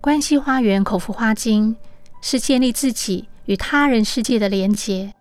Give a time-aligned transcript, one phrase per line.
[0.00, 1.76] 关系花园口服花精
[2.22, 5.12] 是建立自己与他人世界的连结。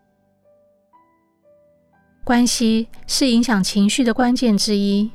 [2.24, 5.10] 关系是影响情绪的关键之一，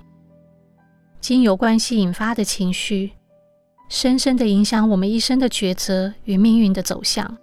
[1.21, 3.13] 经由关系引发的情绪，
[3.89, 7.39] 深深的影响我们一生的抉择与命运的走向。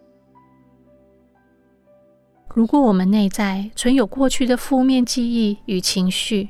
[2.54, 6.50] 如果我们内在存有过去的负面记忆与情绪，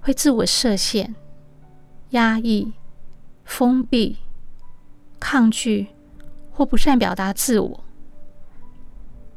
[0.00, 1.16] 会自我设限、
[2.10, 2.72] 压抑、
[3.44, 4.18] 封闭、
[5.18, 5.86] 抗拒
[6.52, 7.84] 或不善表达自我，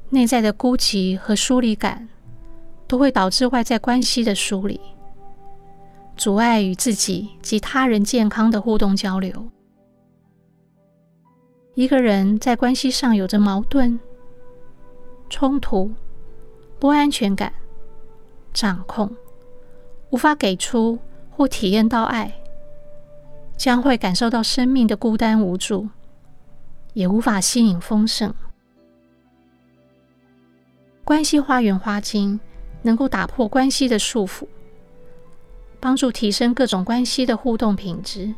[0.10, 2.08] 内在的孤寂和疏离感，
[2.88, 4.80] 都会导致外在关系的疏离，
[6.16, 9.50] 阻碍与自己及他人健康的互动交流。
[11.76, 14.00] 一个人在关系上有着矛盾。
[15.32, 15.92] 冲突、
[16.80, 17.54] 不安全感、
[18.52, 19.16] 掌控，
[20.10, 20.98] 无法给出
[21.30, 22.34] 或体验到爱，
[23.60, 25.90] 将会感受到生命的孤单无助，
[26.94, 28.34] 也无法吸引丰盛。
[31.04, 32.40] 关系花园花精
[32.82, 34.48] 能够打破关系的束缚，
[35.78, 38.34] 帮助提升各种关系的互动品质，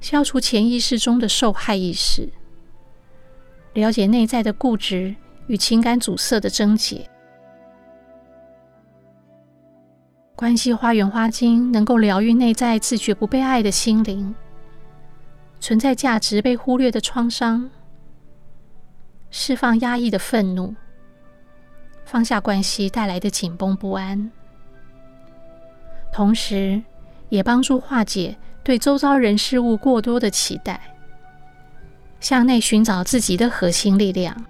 [0.00, 2.30] 消除潜意识中的受害意识，
[3.74, 5.14] 了解内在的固执。
[5.48, 7.08] 与情感阻塞的症结，
[10.38, 14.32] 关系花园花精能够疗愈内在自觉不被爱的心灵，
[15.58, 17.68] 存在价值被忽略的创伤，
[19.30, 20.76] 释放压抑的愤怒，
[22.04, 24.30] 放下关系带来的紧绷不安，
[26.12, 26.80] 同时
[27.30, 30.80] 也帮助化解对周遭人事物过多的期待，
[32.20, 34.44] 向内寻找自己的核心力量。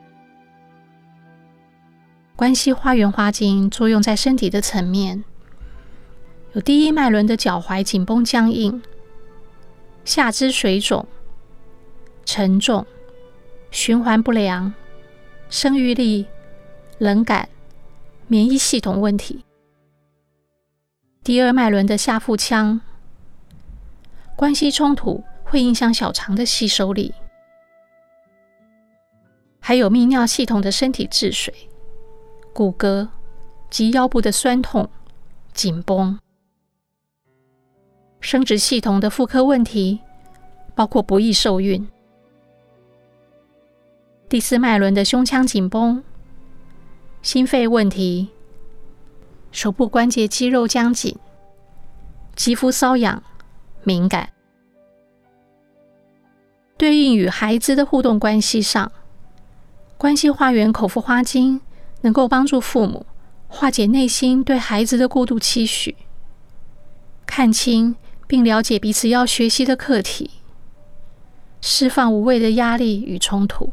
[2.37, 5.25] 关系花园花精作用在身体的层面，
[6.55, 8.83] 有第一脉轮的脚踝紧绷僵硬、
[10.05, 11.07] 下肢水肿、
[12.25, 12.87] 沉重、
[13.71, 14.73] 循环不良、
[15.51, 16.27] 生育力、
[16.99, 17.49] 冷感、
[18.27, 19.45] 免疫系统问题；
[21.23, 22.81] 第二脉轮的下腹腔，
[24.35, 27.15] 关系冲突会影响小肠的吸收力，
[29.61, 31.55] 还有泌尿系统的身体治水。
[32.55, 33.07] 骨骼
[33.71, 34.91] 及腰部的酸痛、
[35.53, 36.19] 紧绷，
[38.31, 40.01] 生殖系统的妇科问题，
[40.75, 41.89] 包括不易受孕。
[44.29, 46.05] 第四脉轮的胸腔紧绷，
[47.23, 48.29] 心肺问题，
[49.51, 51.17] 手部关节肌肉僵紧，
[52.37, 53.23] 肌肤瘙痒、
[53.83, 54.29] 敏感。
[56.77, 58.93] 对应与孩子的互动关系上，
[59.97, 61.63] 关系花园口服花精。
[62.03, 63.07] 能够帮助父母
[63.49, 65.97] 化解内心对孩子的过度期许，
[67.25, 67.97] 看清
[68.29, 70.31] 并了解彼此要学习的课题，
[71.61, 73.73] 释放无谓的压力与冲突。